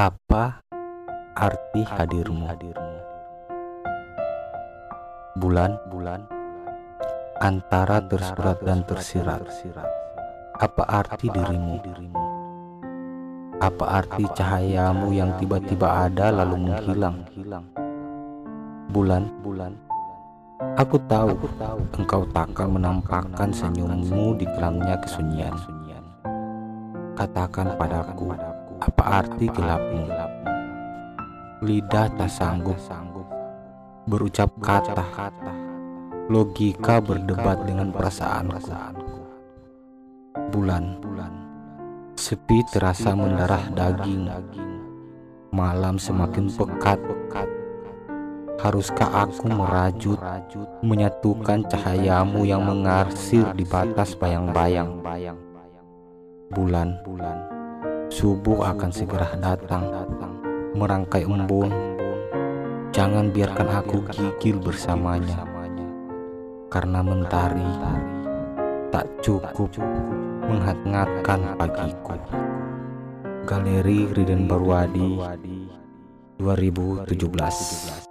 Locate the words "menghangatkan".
70.50-71.54